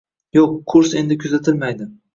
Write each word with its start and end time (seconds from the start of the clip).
Yo'q 0.37 0.55
Kurs 0.75 0.97
endi 1.03 1.21
kuzatilmaydi 1.27 1.93